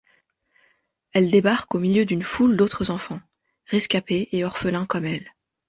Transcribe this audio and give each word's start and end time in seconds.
Elle 1.13 1.29
débarque 1.29 1.75
au 1.75 1.79
milieu 1.79 2.05
d'une 2.05 2.23
foule 2.23 2.57
d'autres 2.57 2.89
enfants, 2.89 3.21
rescapés 3.67 4.29
et 4.31 4.43
orphelins 4.43 4.87
comme 4.87 5.05
elle. 5.05 5.29